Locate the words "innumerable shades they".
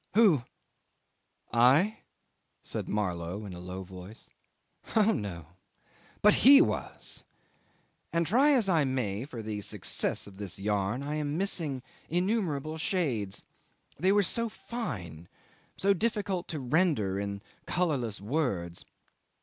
12.09-14.11